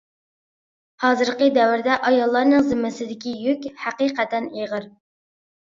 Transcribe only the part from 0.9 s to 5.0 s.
ھازىرقى دەۋردە ئاياللارنىڭ زىممىسىدىكى يۈك ھەقىقەتەن ئېغىر.